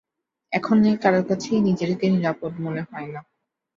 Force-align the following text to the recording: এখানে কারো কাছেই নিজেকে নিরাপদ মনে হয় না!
এখানে 0.53 0.89
কারো 1.03 1.21
কাছেই 1.29 1.59
নিজেকে 1.67 2.05
নিরাপদ 2.13 2.51
মনে 2.65 2.81
হয় 2.89 3.09
না! 3.13 3.21